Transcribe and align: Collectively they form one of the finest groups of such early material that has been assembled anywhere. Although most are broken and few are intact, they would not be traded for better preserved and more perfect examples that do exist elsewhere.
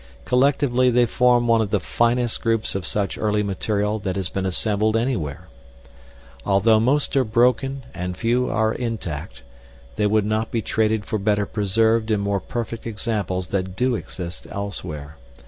Collectively 0.25 0.89
they 0.89 1.05
form 1.05 1.45
one 1.45 1.61
of 1.61 1.69
the 1.69 1.79
finest 1.79 2.41
groups 2.41 2.73
of 2.73 2.87
such 2.87 3.19
early 3.19 3.43
material 3.43 3.99
that 3.99 4.15
has 4.15 4.29
been 4.29 4.47
assembled 4.47 4.97
anywhere. 4.97 5.47
Although 6.43 6.79
most 6.79 7.15
are 7.15 7.23
broken 7.23 7.83
and 7.93 8.17
few 8.17 8.49
are 8.49 8.73
intact, 8.73 9.43
they 9.97 10.07
would 10.07 10.25
not 10.25 10.49
be 10.49 10.63
traded 10.63 11.05
for 11.05 11.19
better 11.19 11.45
preserved 11.45 12.09
and 12.09 12.23
more 12.23 12.39
perfect 12.39 12.87
examples 12.87 13.49
that 13.49 13.75
do 13.75 13.93
exist 13.93 14.47
elsewhere. 14.49 15.17